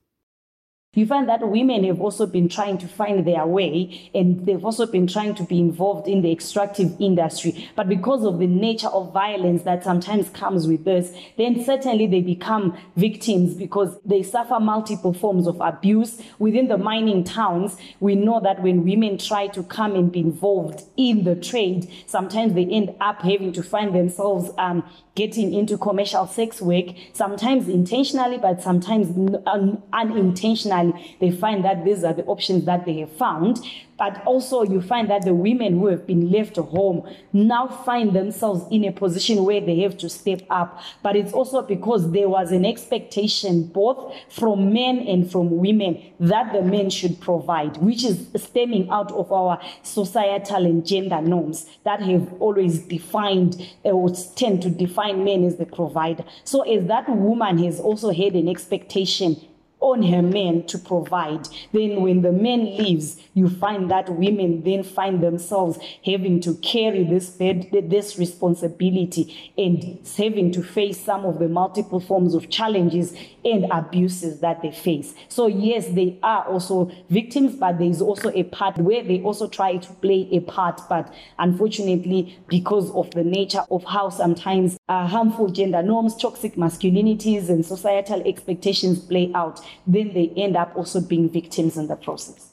You 0.94 1.06
find 1.06 1.28
that 1.28 1.46
women 1.46 1.84
have 1.84 2.00
also 2.00 2.24
been 2.24 2.48
trying 2.48 2.78
to 2.78 2.88
find 2.88 3.26
their 3.26 3.46
way 3.46 4.10
and 4.14 4.46
they've 4.46 4.64
also 4.64 4.86
been 4.86 5.06
trying 5.06 5.34
to 5.34 5.42
be 5.42 5.58
involved 5.58 6.08
in 6.08 6.22
the 6.22 6.32
extractive 6.32 6.96
industry. 6.98 7.68
But 7.76 7.90
because 7.90 8.24
of 8.24 8.38
the 8.38 8.46
nature 8.46 8.88
of 8.88 9.12
violence 9.12 9.64
that 9.64 9.84
sometimes 9.84 10.30
comes 10.30 10.66
with 10.66 10.86
this, 10.86 11.14
then 11.36 11.62
certainly 11.62 12.06
they 12.06 12.22
become 12.22 12.74
victims 12.96 13.52
because 13.52 13.98
they 14.06 14.22
suffer 14.22 14.58
multiple 14.58 15.12
forms 15.12 15.46
of 15.46 15.60
abuse. 15.60 16.22
Within 16.38 16.68
the 16.68 16.78
mining 16.78 17.22
towns, 17.22 17.76
we 18.00 18.14
know 18.14 18.40
that 18.40 18.62
when 18.62 18.82
women 18.82 19.18
try 19.18 19.46
to 19.48 19.62
come 19.64 19.94
and 19.94 20.10
be 20.10 20.20
involved 20.20 20.84
in 20.96 21.24
the 21.24 21.36
trade, 21.36 21.92
sometimes 22.06 22.54
they 22.54 22.64
end 22.64 22.94
up 22.98 23.20
having 23.20 23.52
to 23.52 23.62
find 23.62 23.94
themselves 23.94 24.50
um, 24.56 24.82
getting 25.18 25.52
into 25.52 25.76
commercial 25.76 26.28
sex 26.28 26.62
work, 26.62 26.86
sometimes 27.12 27.68
intentionally, 27.68 28.38
but 28.38 28.62
sometimes 28.62 29.08
un- 29.46 29.82
unintentionally. 29.92 31.16
They 31.20 31.32
find 31.32 31.64
that 31.64 31.84
these 31.84 32.04
are 32.04 32.14
the 32.14 32.24
options 32.26 32.64
that 32.66 32.86
they 32.86 33.00
have 33.00 33.10
found. 33.10 33.58
But 33.98 34.24
also, 34.24 34.62
you 34.62 34.80
find 34.80 35.10
that 35.10 35.24
the 35.24 35.34
women 35.34 35.72
who 35.78 35.88
have 35.88 36.06
been 36.06 36.30
left 36.30 36.56
home 36.56 37.08
now 37.32 37.66
find 37.66 38.12
themselves 38.12 38.64
in 38.70 38.84
a 38.84 38.92
position 38.92 39.44
where 39.44 39.60
they 39.60 39.80
have 39.80 39.98
to 39.98 40.08
step 40.08 40.42
up. 40.50 40.80
But 41.02 41.16
it's 41.16 41.32
also 41.32 41.62
because 41.62 42.12
there 42.12 42.28
was 42.28 42.52
an 42.52 42.64
expectation 42.64 43.64
both 43.64 44.14
from 44.28 44.72
men 44.72 45.00
and 45.00 45.30
from 45.30 45.58
women 45.58 46.00
that 46.20 46.52
the 46.52 46.62
men 46.62 46.90
should 46.90 47.20
provide, 47.20 47.78
which 47.78 48.04
is 48.04 48.28
stemming 48.36 48.88
out 48.90 49.10
of 49.10 49.32
our 49.32 49.60
societal 49.82 50.64
and 50.64 50.86
gender 50.86 51.20
norms 51.20 51.66
that 51.84 52.00
have 52.00 52.32
always 52.40 52.78
defined 52.78 53.60
uh, 53.84 53.90
or 53.90 54.10
tend 54.36 54.62
to 54.62 54.70
define 54.70 55.24
men 55.24 55.42
as 55.44 55.56
the 55.56 55.66
provider. 55.66 56.24
So, 56.44 56.62
as 56.62 56.86
that 56.86 57.08
woman 57.08 57.58
has 57.64 57.80
also 57.80 58.12
had 58.12 58.34
an 58.34 58.48
expectation 58.48 59.36
on 59.80 60.02
her 60.02 60.22
men 60.22 60.64
to 60.66 60.78
provide. 60.78 61.48
Then 61.72 62.02
when 62.02 62.22
the 62.22 62.32
man 62.32 62.64
leaves, 62.76 63.16
you 63.34 63.48
find 63.48 63.90
that 63.90 64.08
women 64.08 64.62
then 64.62 64.82
find 64.82 65.22
themselves 65.22 65.78
having 66.04 66.40
to 66.40 66.54
carry 66.56 67.04
this 67.04 67.30
bed, 67.30 67.68
this 67.72 68.18
responsibility 68.18 69.52
and 69.56 69.98
having 70.16 70.50
to 70.52 70.62
face 70.62 71.00
some 71.00 71.24
of 71.24 71.38
the 71.38 71.48
multiple 71.48 72.00
forms 72.00 72.34
of 72.34 72.50
challenges 72.50 73.14
and 73.44 73.66
abuses 73.70 74.40
that 74.40 74.62
they 74.62 74.72
face. 74.72 75.14
So 75.28 75.46
yes, 75.46 75.88
they 75.88 76.18
are 76.22 76.44
also 76.44 76.90
victims, 77.08 77.56
but 77.56 77.78
there 77.78 77.88
is 77.88 78.02
also 78.02 78.30
a 78.30 78.42
part 78.44 78.76
where 78.78 79.02
they 79.02 79.22
also 79.22 79.48
try 79.48 79.76
to 79.76 79.92
play 79.94 80.28
a 80.32 80.40
part. 80.40 80.80
But 80.88 81.12
unfortunately, 81.38 82.38
because 82.48 82.90
of 82.92 83.10
the 83.12 83.24
nature 83.24 83.64
of 83.70 83.84
how 83.84 84.10
sometimes 84.10 84.78
uh, 84.88 85.06
harmful 85.06 85.48
gender 85.48 85.82
norms, 85.82 86.16
toxic 86.16 86.56
masculinities, 86.56 87.48
and 87.48 87.64
societal 87.64 88.22
expectations 88.26 88.98
play 88.98 89.30
out, 89.34 89.60
then 89.86 90.12
they 90.14 90.32
end 90.36 90.56
up 90.56 90.76
also 90.76 91.00
being 91.00 91.30
victims 91.30 91.76
in 91.76 91.88
the 91.88 91.96
process. 91.96 92.52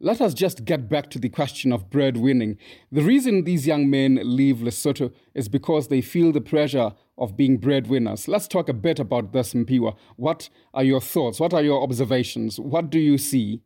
Let 0.00 0.20
us 0.20 0.32
just 0.32 0.64
get 0.64 0.88
back 0.88 1.10
to 1.10 1.18
the 1.18 1.28
question 1.28 1.72
of 1.72 1.90
breadwinning. 1.90 2.56
The 2.92 3.02
reason 3.02 3.42
these 3.42 3.66
young 3.66 3.90
men 3.90 4.20
leave 4.22 4.58
Lesotho 4.58 5.12
is 5.34 5.48
because 5.48 5.88
they 5.88 6.00
feel 6.00 6.30
the 6.30 6.40
pressure 6.40 6.92
of 7.16 7.36
being 7.36 7.56
breadwinners. 7.56 8.28
Let's 8.28 8.46
talk 8.46 8.68
a 8.68 8.72
bit 8.72 9.00
about 9.00 9.32
this, 9.32 9.54
Mpiwa. 9.54 9.96
What 10.14 10.50
are 10.72 10.84
your 10.84 11.00
thoughts? 11.00 11.40
What 11.40 11.52
are 11.52 11.62
your 11.62 11.82
observations? 11.82 12.60
What 12.60 12.90
do 12.90 13.00
you 13.00 13.18
see? 13.18 13.60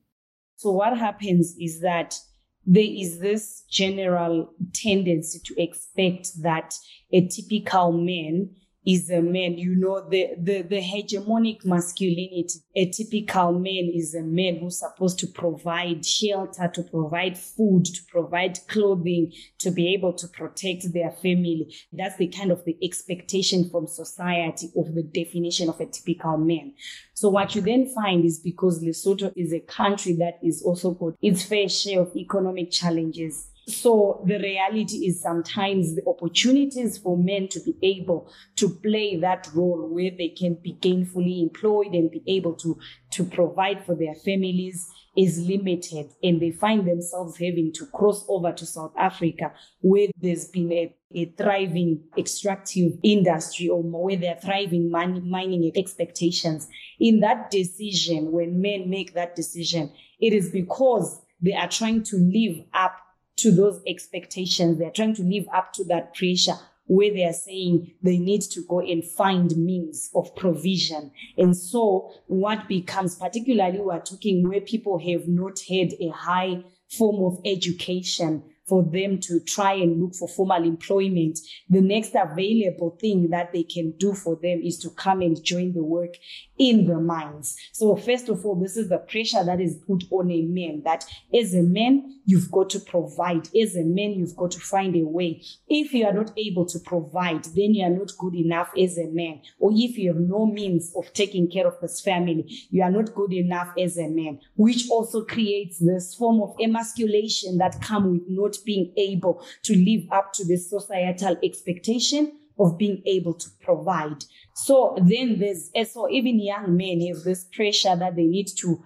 So, 0.56 0.70
what 0.70 0.96
happens 0.96 1.54
is 1.60 1.80
that 1.80 2.18
there 2.64 2.82
is 2.82 3.18
this 3.18 3.64
general 3.68 4.54
tendency 4.72 5.38
to 5.44 5.62
expect 5.62 6.42
that 6.42 6.74
a 7.12 7.26
typical 7.28 7.92
man 7.92 8.50
is 8.84 9.10
a 9.10 9.22
man, 9.22 9.56
you 9.58 9.76
know, 9.76 10.08
the, 10.08 10.30
the, 10.38 10.62
the 10.62 10.80
hegemonic 10.80 11.64
masculinity. 11.64 12.60
A 12.74 12.90
typical 12.90 13.52
man 13.52 13.90
is 13.94 14.14
a 14.14 14.22
man 14.22 14.58
who's 14.58 14.80
supposed 14.80 15.20
to 15.20 15.28
provide 15.28 16.04
shelter, 16.04 16.68
to 16.74 16.82
provide 16.82 17.38
food, 17.38 17.84
to 17.84 18.00
provide 18.10 18.58
clothing, 18.66 19.32
to 19.58 19.70
be 19.70 19.94
able 19.94 20.12
to 20.14 20.26
protect 20.28 20.92
their 20.92 21.12
family. 21.12 21.72
That's 21.92 22.16
the 22.16 22.26
kind 22.26 22.50
of 22.50 22.64
the 22.64 22.76
expectation 22.82 23.70
from 23.70 23.86
society 23.86 24.70
of 24.76 24.94
the 24.94 25.02
definition 25.02 25.68
of 25.68 25.80
a 25.80 25.86
typical 25.86 26.36
man. 26.38 26.74
So 27.14 27.28
what 27.28 27.54
you 27.54 27.62
then 27.62 27.86
find 27.86 28.24
is 28.24 28.40
because 28.40 28.82
Lesotho 28.82 29.32
is 29.36 29.52
a 29.52 29.60
country 29.60 30.14
that 30.14 30.40
is 30.42 30.62
also 30.62 30.90
got 30.90 31.14
its 31.22 31.44
fair 31.44 31.68
share 31.68 32.00
of 32.00 32.16
economic 32.16 32.72
challenges 32.72 33.48
so 33.66 34.24
the 34.26 34.38
reality 34.38 35.06
is 35.06 35.22
sometimes 35.22 35.94
the 35.94 36.02
opportunities 36.06 36.98
for 36.98 37.16
men 37.16 37.48
to 37.48 37.60
be 37.60 37.74
able 37.82 38.30
to 38.56 38.68
play 38.68 39.16
that 39.16 39.48
role 39.54 39.88
where 39.88 40.10
they 40.10 40.28
can 40.28 40.54
be 40.54 40.74
gainfully 40.80 41.42
employed 41.42 41.94
and 41.94 42.10
be 42.10 42.22
able 42.26 42.54
to, 42.54 42.78
to 43.10 43.24
provide 43.24 43.84
for 43.86 43.94
their 43.94 44.14
families 44.14 44.88
is 45.16 45.38
limited 45.38 46.10
and 46.22 46.40
they 46.40 46.50
find 46.50 46.88
themselves 46.88 47.36
having 47.36 47.70
to 47.74 47.86
cross 47.86 48.24
over 48.28 48.50
to 48.50 48.64
South 48.64 48.94
Africa 48.98 49.52
where 49.80 50.08
there's 50.20 50.48
been 50.48 50.72
a, 50.72 50.94
a 51.14 51.26
thriving 51.36 52.02
extractive 52.16 52.92
industry 53.02 53.68
or 53.68 53.82
where 53.82 54.16
they're 54.16 54.40
thriving 54.42 54.90
mining, 54.90 55.28
mining 55.28 55.70
expectations. 55.76 56.66
In 56.98 57.20
that 57.20 57.50
decision, 57.50 58.32
when 58.32 58.60
men 58.60 58.88
make 58.88 59.14
that 59.14 59.36
decision, 59.36 59.92
it 60.18 60.32
is 60.32 60.50
because 60.50 61.20
they 61.42 61.52
are 61.52 61.68
trying 61.68 62.02
to 62.04 62.16
live 62.16 62.64
up 62.72 62.96
to 63.42 63.52
those 63.52 63.80
expectations. 63.86 64.78
They're 64.78 64.90
trying 64.90 65.14
to 65.16 65.22
live 65.22 65.46
up 65.52 65.72
to 65.74 65.84
that 65.84 66.14
pressure 66.14 66.54
where 66.86 67.12
they 67.12 67.24
are 67.24 67.32
saying 67.32 67.92
they 68.02 68.18
need 68.18 68.42
to 68.42 68.62
go 68.68 68.80
and 68.80 69.04
find 69.04 69.56
means 69.56 70.10
of 70.14 70.34
provision. 70.36 71.12
And 71.38 71.56
so 71.56 72.12
what 72.26 72.68
becomes, 72.68 73.16
particularly 73.16 73.78
we're 73.78 74.00
talking 74.00 74.46
where 74.46 74.60
people 74.60 74.98
have 74.98 75.28
not 75.28 75.60
had 75.68 75.92
a 76.00 76.08
high 76.08 76.64
form 76.90 77.24
of 77.24 77.40
education, 77.44 78.42
for 78.72 78.82
them 78.82 79.18
to 79.18 79.38
try 79.40 79.74
and 79.74 80.00
look 80.00 80.14
for 80.14 80.26
formal 80.26 80.64
employment, 80.64 81.38
the 81.68 81.82
next 81.82 82.14
available 82.14 82.96
thing 82.98 83.28
that 83.28 83.52
they 83.52 83.62
can 83.62 83.90
do 83.98 84.14
for 84.14 84.34
them 84.36 84.62
is 84.64 84.78
to 84.78 84.88
come 84.88 85.20
and 85.20 85.44
join 85.44 85.74
the 85.74 85.84
work 85.84 86.14
in 86.56 86.86
the 86.86 86.98
mines. 86.98 87.54
So 87.72 87.94
first 87.96 88.30
of 88.30 88.46
all, 88.46 88.54
this 88.54 88.78
is 88.78 88.88
the 88.88 88.96
pressure 88.96 89.44
that 89.44 89.60
is 89.60 89.76
put 89.86 90.04
on 90.10 90.30
a 90.30 90.40
man 90.42 90.80
that 90.86 91.04
as 91.38 91.52
a 91.54 91.60
man, 91.62 92.20
you've 92.24 92.50
got 92.50 92.70
to 92.70 92.80
provide. 92.80 93.48
As 93.54 93.76
a 93.76 93.82
man, 93.82 94.12
you've 94.12 94.36
got 94.36 94.52
to 94.52 94.60
find 94.60 94.96
a 94.96 95.04
way. 95.04 95.42
If 95.68 95.92
you 95.92 96.06
are 96.06 96.12
not 96.14 96.32
able 96.38 96.64
to 96.66 96.78
provide, 96.78 97.44
then 97.44 97.74
you 97.74 97.84
are 97.84 97.90
not 97.90 98.12
good 98.16 98.34
enough 98.34 98.70
as 98.78 98.96
a 98.96 99.08
man. 99.08 99.40
Or 99.58 99.70
if 99.74 99.98
you 99.98 100.14
have 100.14 100.22
no 100.22 100.46
means 100.46 100.94
of 100.96 101.12
taking 101.12 101.50
care 101.50 101.66
of 101.66 101.78
this 101.82 102.00
family, 102.00 102.46
you 102.70 102.82
are 102.82 102.90
not 102.90 103.14
good 103.14 103.32
enough 103.34 103.74
as 103.78 103.98
a 103.98 104.08
man, 104.08 104.40
which 104.56 104.88
also 104.88 105.24
creates 105.24 105.78
this 105.78 106.14
form 106.14 106.40
of 106.40 106.54
emasculation 106.60 107.58
that 107.58 107.82
come 107.82 108.12
with 108.12 108.22
not 108.28 108.56
being 108.64 108.92
able 108.96 109.44
to 109.64 109.76
live 109.76 110.06
up 110.10 110.32
to 110.34 110.44
the 110.44 110.56
societal 110.56 111.36
expectation 111.42 112.32
of 112.58 112.78
being 112.78 113.02
able 113.06 113.34
to 113.34 113.48
provide. 113.60 114.24
So 114.54 114.96
then 115.00 115.38
there's 115.38 115.70
so 115.92 116.08
even 116.10 116.40
young 116.40 116.76
men 116.76 117.00
have 117.08 117.24
this 117.24 117.44
pressure 117.44 117.96
that 117.96 118.16
they 118.16 118.26
need 118.26 118.48
to 118.58 118.82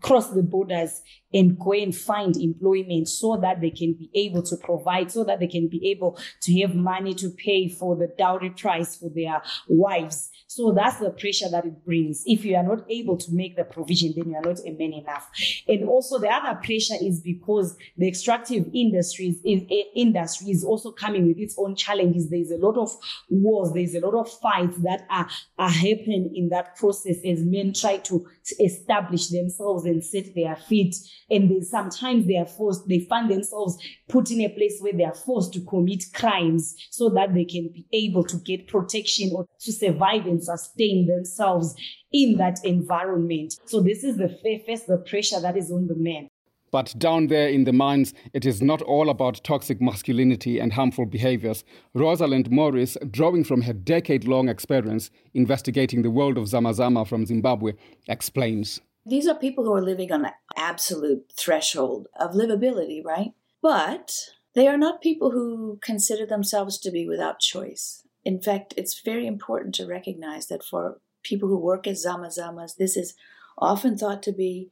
cross 0.00 0.30
the 0.30 0.42
borders 0.42 1.02
and 1.32 1.58
go 1.58 1.72
and 1.72 1.94
find 1.94 2.36
employment 2.36 3.08
so 3.08 3.36
that 3.36 3.60
they 3.60 3.70
can 3.70 3.94
be 3.94 4.10
able 4.14 4.42
to 4.42 4.56
provide, 4.56 5.10
so 5.10 5.24
that 5.24 5.40
they 5.40 5.46
can 5.46 5.68
be 5.68 5.90
able 5.90 6.18
to 6.42 6.60
have 6.60 6.74
money 6.74 7.14
to 7.14 7.30
pay 7.30 7.68
for 7.68 7.96
the 7.96 8.08
dowry 8.18 8.50
price 8.50 8.96
for 8.96 9.10
their 9.10 9.42
wives. 9.68 10.30
So 10.46 10.70
that's 10.72 10.98
the 10.98 11.08
pressure 11.08 11.48
that 11.50 11.64
it 11.64 11.82
brings. 11.82 12.24
If 12.26 12.44
you 12.44 12.56
are 12.56 12.62
not 12.62 12.84
able 12.90 13.16
to 13.16 13.32
make 13.32 13.56
the 13.56 13.64
provision, 13.64 14.12
then 14.14 14.28
you 14.28 14.36
are 14.36 14.42
not 14.42 14.60
a 14.60 14.70
man 14.72 14.92
enough. 14.92 15.30
And 15.66 15.88
also 15.88 16.18
the 16.18 16.28
other 16.28 16.60
pressure 16.60 16.96
is 17.00 17.20
because 17.20 17.74
the 17.96 18.06
extractive 18.06 18.68
industries 18.74 19.38
is, 19.46 19.62
industry 19.96 20.50
is 20.50 20.62
also 20.62 20.92
coming 20.92 21.26
with 21.26 21.38
its 21.38 21.54
own 21.56 21.74
challenges. 21.74 22.28
There's 22.28 22.50
a 22.50 22.58
lot 22.58 22.76
of 22.76 22.94
wars, 23.30 23.72
there's 23.72 23.94
a 23.94 24.06
lot 24.06 24.14
of 24.14 24.30
fights 24.40 24.76
that 24.82 25.06
are, 25.08 25.26
are 25.58 25.70
happening 25.70 26.32
in 26.34 26.50
that 26.50 26.76
process 26.76 27.16
as 27.24 27.40
men 27.40 27.72
try 27.72 27.96
to 27.98 28.26
establish 28.60 29.28
themselves 29.28 29.86
and 29.86 30.04
set 30.04 30.34
their 30.34 30.56
feet. 30.56 30.94
And 31.32 31.50
they, 31.50 31.62
sometimes 31.62 32.26
they 32.26 32.36
are 32.36 32.46
forced, 32.46 32.86
they 32.88 33.00
find 33.00 33.30
themselves 33.30 33.78
put 34.08 34.30
in 34.30 34.42
a 34.42 34.50
place 34.50 34.78
where 34.80 34.92
they 34.92 35.04
are 35.04 35.14
forced 35.14 35.54
to 35.54 35.60
commit 35.62 36.04
crimes 36.12 36.76
so 36.90 37.08
that 37.08 37.32
they 37.34 37.46
can 37.46 37.70
be 37.72 37.86
able 37.92 38.22
to 38.24 38.36
get 38.36 38.68
protection 38.68 39.30
or 39.34 39.46
to 39.60 39.72
survive 39.72 40.26
and 40.26 40.44
sustain 40.44 41.06
themselves 41.06 41.74
in 42.12 42.36
that 42.36 42.58
environment. 42.64 43.54
So 43.66 43.80
this 43.80 44.04
is 44.04 44.18
the 44.18 44.28
first 44.66 44.86
the 44.86 44.98
pressure 44.98 45.40
that 45.40 45.56
is 45.56 45.70
on 45.70 45.86
the 45.86 45.96
men. 45.96 46.28
But 46.70 46.94
down 46.98 47.26
there 47.26 47.48
in 47.48 47.64
the 47.64 47.72
mines, 47.72 48.14
it 48.32 48.46
is 48.46 48.62
not 48.62 48.80
all 48.80 49.10
about 49.10 49.44
toxic 49.44 49.80
masculinity 49.80 50.58
and 50.58 50.72
harmful 50.72 51.04
behaviors. 51.04 51.64
Rosalind 51.92 52.50
Morris, 52.50 52.96
drawing 53.10 53.44
from 53.44 53.62
her 53.62 53.74
decade 53.74 54.24
long 54.24 54.48
experience 54.48 55.10
investigating 55.34 56.00
the 56.00 56.10
world 56.10 56.38
of 56.38 56.44
Zamazama 56.44 57.06
from 57.06 57.26
Zimbabwe, 57.26 57.72
explains. 58.08 58.80
These 59.04 59.26
are 59.26 59.34
people 59.34 59.64
who 59.64 59.74
are 59.74 59.82
living 59.82 60.12
on 60.12 60.24
an 60.24 60.32
absolute 60.56 61.32
threshold 61.36 62.06
of 62.18 62.32
livability, 62.32 63.04
right? 63.04 63.32
But 63.60 64.12
they 64.54 64.68
are 64.68 64.78
not 64.78 65.00
people 65.00 65.32
who 65.32 65.78
consider 65.82 66.26
themselves 66.26 66.78
to 66.80 66.90
be 66.90 67.06
without 67.06 67.40
choice. 67.40 68.06
In 68.24 68.40
fact, 68.40 68.74
it's 68.76 69.00
very 69.00 69.26
important 69.26 69.74
to 69.76 69.86
recognize 69.86 70.46
that 70.46 70.64
for 70.64 71.00
people 71.24 71.48
who 71.48 71.58
work 71.58 71.86
as 71.86 72.04
zamazamas, 72.04 72.76
this 72.76 72.96
is 72.96 73.14
often 73.58 73.96
thought 73.96 74.22
to 74.22 74.32
be 74.32 74.70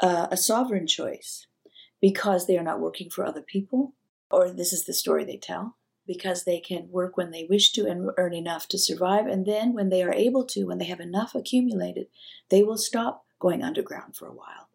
uh, 0.00 0.28
a 0.30 0.36
sovereign 0.36 0.86
choice 0.86 1.46
because 2.00 2.46
they 2.46 2.58
are 2.58 2.62
not 2.62 2.80
working 2.80 3.10
for 3.10 3.24
other 3.24 3.42
people, 3.42 3.94
or 4.30 4.50
this 4.50 4.72
is 4.72 4.84
the 4.84 4.92
story 4.92 5.24
they 5.24 5.38
tell, 5.38 5.76
because 6.06 6.44
they 6.44 6.60
can 6.60 6.88
work 6.90 7.16
when 7.16 7.30
they 7.30 7.46
wish 7.48 7.72
to 7.72 7.86
and 7.86 8.10
earn 8.16 8.34
enough 8.34 8.68
to 8.68 8.78
survive. 8.78 9.26
And 9.26 9.46
then, 9.46 9.72
when 9.72 9.88
they 9.88 10.02
are 10.02 10.12
able 10.12 10.44
to, 10.46 10.64
when 10.64 10.78
they 10.78 10.84
have 10.84 11.00
enough 11.00 11.34
accumulated, 11.34 12.06
they 12.50 12.62
will 12.62 12.76
stop 12.76 13.25
going 13.38 13.62
underground 13.62 14.16
for 14.16 14.26
a 14.26 14.34
while, 14.34 14.68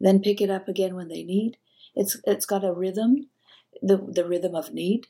then 0.00 0.20
pick 0.20 0.40
it 0.40 0.50
up 0.50 0.68
again 0.68 0.94
when 0.94 1.08
they 1.08 1.22
need. 1.22 1.56
It's 1.94 2.20
it's 2.24 2.46
got 2.46 2.64
a 2.64 2.72
rhythm, 2.72 3.28
the 3.82 3.96
the 3.96 4.26
rhythm 4.26 4.54
of 4.54 4.72
need, 4.72 5.06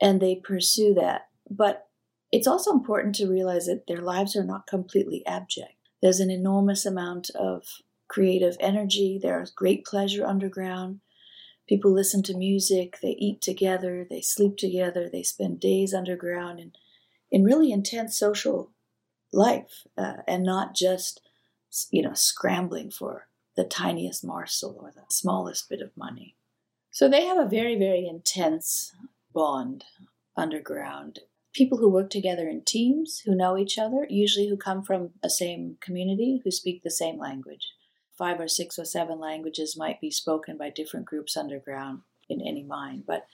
and 0.00 0.20
they 0.20 0.36
pursue 0.36 0.94
that. 0.94 1.28
But 1.50 1.88
it's 2.32 2.46
also 2.46 2.72
important 2.72 3.14
to 3.16 3.30
realize 3.30 3.66
that 3.66 3.86
their 3.86 4.02
lives 4.02 4.34
are 4.36 4.44
not 4.44 4.66
completely 4.66 5.24
abject. 5.26 5.74
There's 6.02 6.20
an 6.20 6.30
enormous 6.30 6.84
amount 6.84 7.30
of 7.30 7.64
creative 8.08 8.56
energy. 8.60 9.18
There's 9.20 9.50
great 9.50 9.84
pleasure 9.84 10.26
underground. 10.26 11.00
People 11.68 11.92
listen 11.92 12.22
to 12.24 12.36
music, 12.36 12.98
they 13.00 13.16
eat 13.18 13.40
together, 13.40 14.06
they 14.08 14.20
sleep 14.20 14.58
together, 14.58 15.08
they 15.10 15.22
spend 15.22 15.60
days 15.60 15.94
underground 15.94 16.60
in, 16.60 16.72
in 17.30 17.42
really 17.42 17.72
intense 17.72 18.18
social 18.18 18.70
life 19.32 19.86
uh, 19.96 20.16
and 20.28 20.42
not 20.42 20.74
just, 20.74 21.22
you 21.90 22.02
know, 22.02 22.14
scrambling 22.14 22.90
for 22.90 23.28
the 23.56 23.64
tiniest 23.64 24.24
morsel 24.24 24.78
or 24.80 24.92
the 24.94 25.04
smallest 25.08 25.68
bit 25.68 25.80
of 25.80 25.96
money. 25.96 26.36
So 26.90 27.08
they 27.08 27.24
have 27.26 27.38
a 27.38 27.48
very, 27.48 27.76
very 27.76 28.06
intense 28.06 28.92
bond 29.32 29.84
underground. 30.36 31.20
People 31.52 31.78
who 31.78 31.90
work 31.90 32.10
together 32.10 32.48
in 32.48 32.62
teams, 32.62 33.20
who 33.24 33.34
know 33.34 33.56
each 33.56 33.78
other, 33.78 34.06
usually 34.10 34.48
who 34.48 34.56
come 34.56 34.82
from 34.82 35.10
a 35.22 35.30
same 35.30 35.76
community, 35.80 36.40
who 36.42 36.50
speak 36.50 36.82
the 36.82 36.90
same 36.90 37.18
language 37.18 37.68
five 38.16 38.40
or 38.40 38.48
six 38.48 38.78
or 38.78 38.84
seven 38.84 39.18
languages 39.18 39.76
might 39.76 40.00
be 40.00 40.10
spoken 40.10 40.56
by 40.56 40.70
different 40.70 41.06
groups 41.06 41.36
underground 41.36 42.00
in 42.28 42.40
any 42.40 42.62
mine. 42.62 43.02
But 43.06 43.26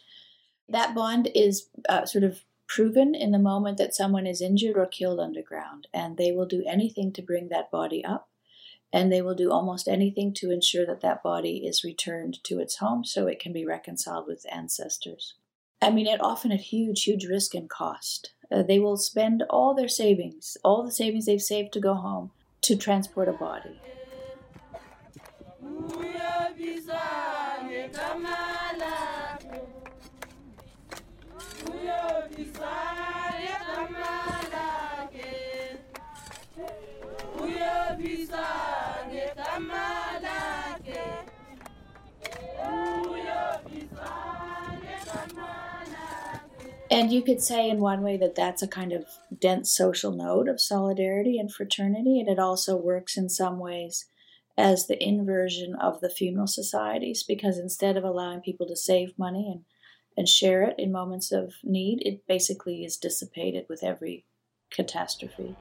that 0.69 0.95
bond 0.95 1.31
is 1.35 1.69
uh, 1.89 2.07
sort 2.07 2.25
of 2.25 2.41
proven 2.67 3.15
in 3.15 3.33
the 3.33 3.39
moment 3.39 3.79
that 3.79 3.95
someone 3.95 4.27
is 4.27 4.41
injured 4.41 4.77
or 4.77 4.87
killed 4.87 5.21
underground, 5.21 5.89
and 5.93 6.17
they 6.17 6.33
will 6.33 6.47
do 6.47 6.65
anything 6.67 7.13
to 7.13 7.23
bring 7.23 7.49
that 7.49 7.71
body 7.71 8.05
up. 8.05 8.29
And 8.93 9.13
they 9.13 9.23
will 9.23 9.35
do 9.35 9.51
almost 9.51 9.87
anything 9.87 10.35
to 10.35 10.51
ensure 10.51 10.85
that 10.87 11.01
that 11.03 11.23
body 11.23 11.65
is 11.65 11.85
returned 11.85 12.43
to 12.45 12.59
its 12.59 12.77
home 12.77 13.05
so 13.05 13.27
it 13.27 13.39
can 13.39 13.53
be 13.53 13.65
reconciled 13.65 14.27
with 14.27 14.47
ancestors. 14.51 15.35
I 15.81 15.91
mean, 15.91 16.07
it 16.07 16.21
often 16.21 16.53
at 16.53 16.61
huge, 16.61 17.05
huge 17.05 17.25
risk 17.27 17.55
and 17.55 17.71
cost. 17.71 18.33
Uh, 18.51 18.63
they 18.63 18.79
will 18.79 18.97
spend 18.97 19.45
all 19.49 19.75
their 19.75 19.89
savings, 19.89 20.57
all 20.65 20.83
the 20.83 20.91
savings 20.91 21.27
they've 21.27 21.41
saved 21.41 21.73
to 21.75 21.81
go 21.81 21.95
home, 21.95 22.33
to 22.63 22.77
transport 22.77 23.29
a 23.29 23.33
body. 23.33 23.81
And 46.91 47.13
you 47.13 47.23
could 47.23 47.41
say, 47.41 47.71
in 47.71 47.79
one 47.79 48.03
way, 48.03 48.17
that 48.17 48.35
that's 48.35 48.63
a 48.63 48.69
kind 48.69 48.93
of 48.93 49.05
dense 49.39 49.73
social 49.73 50.11
node 50.11 50.49
of 50.49 50.61
solidarity 50.61 51.39
and 51.39 51.53
fraternity. 51.53 52.19
And 52.19 52.29
it 52.29 52.41
also 52.41 52.77
works 52.77 53.17
in 53.17 53.29
some 53.29 53.61
ways 53.61 54.07
as 54.59 54.87
the 54.87 55.03
inversion 55.03 55.77
of 55.77 56.01
the 56.01 56.11
funeral 56.11 56.49
societies 56.49 57.23
because 57.23 57.59
instead 57.59 57.97
of 57.97 58.03
allowing 58.03 58.41
people 58.41 58.67
to 58.67 58.77
save 58.77 59.17
money 59.19 59.49
and, 59.51 59.65
and 60.17 60.29
share 60.29 60.65
it 60.65 60.75
in 60.79 60.91
moments 60.91 61.31
of 61.31 61.55
need, 61.63 62.03
it 62.05 62.27
basically 62.27 62.85
is 62.85 62.97
dissipated 62.97 63.67
with 63.69 63.85
every 63.85 64.25
catastrophe. 64.71 65.57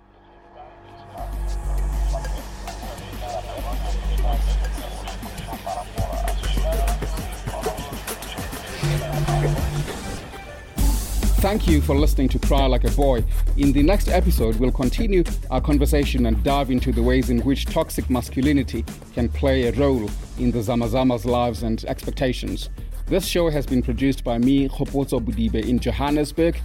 Thank 11.40 11.70
you 11.70 11.80
for 11.80 11.96
listening 11.96 12.28
to 12.30 12.40
Cry 12.40 12.66
Like 12.66 12.84
a 12.84 12.92
Boy. 12.92 13.24
In 13.56 13.72
the 13.72 13.82
next 13.82 14.10
episode, 14.10 14.58
we'll 14.58 14.74
continue 14.74 15.24
our 15.50 15.62
conversation 15.62 16.26
and 16.26 16.44
dive 16.44 16.70
into 16.70 16.92
the 16.92 17.02
ways 17.02 17.30
in 17.30 17.40
which 17.40 17.66
toxic 17.66 18.10
masculinity 18.10 18.84
can 19.14 19.30
play 19.30 19.68
a 19.68 19.72
role 19.72 20.10
in 20.38 20.52
the 20.52 20.60
Zamazama's 20.60 21.26
lives 21.26 21.64
and 21.64 21.86
expectations. 21.86 22.70
This 23.06 23.26
show 23.26 23.50
has 23.50 23.66
been 23.66 23.82
produced 23.82 24.26
by 24.26 24.38
me, 24.38 24.68
Khopotso 24.68 25.24
Bodibe, 25.24 25.66
in 25.66 25.80
Johannesburg, 25.80 26.60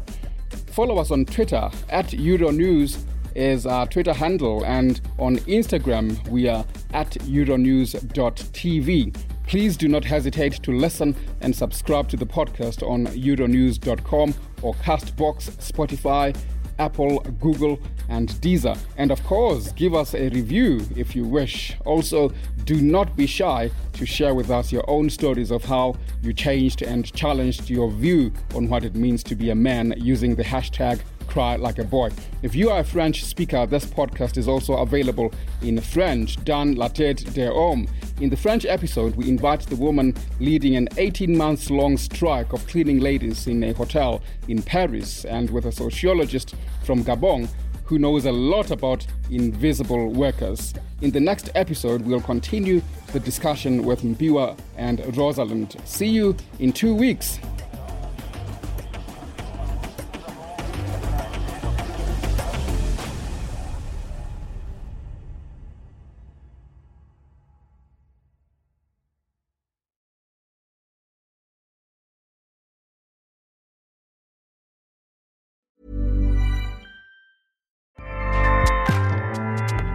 Follow 0.75 0.97
us 0.97 1.09
on 1.09 1.23
Twitter 1.23 1.69
at 1.87 2.07
Euronews 2.07 3.01
is 3.33 3.65
our 3.65 3.87
Twitter 3.87 4.11
handle, 4.11 4.65
and 4.65 4.99
on 5.17 5.37
Instagram 5.37 6.21
we 6.27 6.49
are 6.49 6.65
at 6.93 7.11
euronews.tv. 7.11 9.15
Please 9.47 9.77
do 9.77 9.87
not 9.87 10.03
hesitate 10.03 10.61
to 10.63 10.73
listen 10.73 11.15
and 11.39 11.55
subscribe 11.55 12.09
to 12.09 12.17
the 12.17 12.25
podcast 12.25 12.85
on 12.85 13.07
euronews.com 13.07 14.33
or 14.63 14.73
Castbox, 14.73 15.49
Spotify, 15.71 16.35
Apple, 16.79 17.19
Google, 17.39 17.79
and 18.09 18.29
Deezer. 18.41 18.77
And 18.97 19.11
of 19.11 19.23
course, 19.23 19.71
give 19.73 19.93
us 19.93 20.13
a 20.13 20.29
review 20.29 20.85
if 20.95 21.15
you 21.15 21.25
wish. 21.25 21.75
Also, 21.85 22.31
do 22.65 22.81
not 22.81 23.15
be 23.15 23.25
shy 23.25 23.71
to 23.93 24.05
share 24.05 24.33
with 24.33 24.49
us 24.49 24.71
your 24.71 24.87
own 24.89 25.09
stories 25.09 25.51
of 25.51 25.63
how 25.63 25.95
you 26.21 26.33
changed 26.33 26.81
and 26.81 27.11
challenged 27.13 27.69
your 27.69 27.91
view 27.91 28.31
on 28.55 28.67
what 28.67 28.83
it 28.83 28.95
means 28.95 29.23
to 29.23 29.35
be 29.35 29.49
a 29.49 29.55
man 29.55 29.93
using 29.97 30.35
the 30.35 30.43
hashtag 30.43 31.01
cry 31.35 31.57
like 31.57 31.79
a 31.79 31.83
boy. 31.83 32.09
If 32.43 32.55
you 32.55 32.69
are 32.69 32.79
a 32.79 32.83
French 32.85 33.25
speaker, 33.25 33.65
this 33.65 33.83
podcast 33.83 34.37
is 34.37 34.47
also 34.47 34.75
available 34.77 35.33
in 35.61 35.81
French, 35.81 36.41
dans 36.45 36.77
la 36.77 36.87
tête 36.87 37.33
des 37.33 37.49
hommes. 37.49 37.89
In 38.21 38.29
the 38.29 38.37
French 38.37 38.63
episode, 38.63 39.17
we 39.17 39.27
invite 39.27 39.59
the 39.67 39.75
woman 39.75 40.15
leading 40.39 40.77
an 40.77 40.87
18 40.95 41.37
months 41.37 41.69
long 41.69 41.97
strike 41.97 42.53
of 42.53 42.65
cleaning 42.67 43.01
ladies 43.01 43.47
in 43.47 43.61
a 43.65 43.73
hotel 43.73 44.21
in 44.47 44.61
Paris 44.61 45.25
and 45.25 45.49
with 45.49 45.65
a 45.65 45.73
sociologist 45.73 46.55
from 46.85 47.03
Gabon 47.03 47.49
who 47.83 47.99
knows 47.99 48.23
a 48.23 48.31
lot 48.31 48.71
about 48.71 49.05
invisible 49.29 50.13
workers. 50.13 50.73
In 51.01 51.11
the 51.11 51.19
next 51.19 51.49
episode, 51.53 52.01
we'll 52.03 52.21
continue 52.21 52.81
the 53.11 53.19
discussion 53.19 53.83
with 53.83 54.03
Mpiwa 54.03 54.57
and 54.77 55.01
Rosalind. 55.17 55.75
See 55.83 56.07
you 56.07 56.37
in 56.59 56.71
two 56.71 56.95
weeks. 56.95 57.39